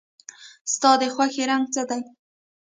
[0.73, 2.01] ستا د خوښې رنګ څه دی؟